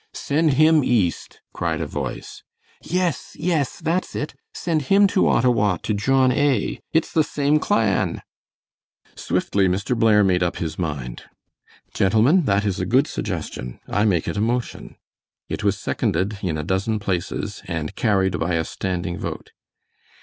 "Send 0.13 0.53
him 0.55 0.83
East," 0.83 1.41
cried 1.53 1.79
a 1.79 1.85
voice. 1.85 2.41
"Yes, 2.81 3.35
yes, 3.37 3.77
that's 3.79 4.15
it. 4.15 4.33
Send 4.51 4.81
him 4.89 5.05
to 5.13 5.27
Ottawa 5.27 5.77
to 5.83 5.93
John 5.93 6.31
A. 6.31 6.79
It's 6.91 7.13
the 7.13 7.23
same 7.23 7.59
clan!" 7.59 8.23
Swiftly 9.13 9.67
Mr. 9.67 9.95
Blair 9.95 10.23
made 10.23 10.41
up 10.41 10.55
his 10.57 10.79
mind. 10.79 11.25
"Gentlemen, 11.93 12.45
that 12.45 12.65
is 12.65 12.79
a 12.79 12.85
good 12.87 13.05
suggestion. 13.05 13.79
I 13.87 14.05
make 14.05 14.27
it 14.27 14.37
a 14.37 14.41
motion." 14.41 14.95
It 15.47 15.63
was 15.63 15.77
seconded 15.77 16.39
in 16.41 16.57
a 16.57 16.63
dozen 16.63 16.97
places, 16.97 17.61
and 17.67 17.95
carried 17.95 18.39
by 18.39 18.55
a 18.55 18.65
standing 18.65 19.19
vote. 19.19 19.51